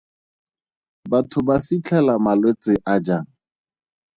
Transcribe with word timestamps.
Batho 1.11 1.39
ba 1.47 1.55
fitlhela 1.65 2.13
malwetse 2.25 2.73
a 2.93 2.95
jang? 3.05 3.27